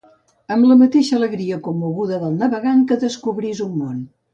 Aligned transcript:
Amb 0.55 0.67
la 0.69 0.77
mateixa 0.79 1.13
alegria 1.19 1.61
commoguda 1.69 2.21
del 2.27 2.37
navegant 2.43 2.87
que 2.93 3.03
descobrís 3.09 3.67
un 3.73 3.83
món. 3.87 4.07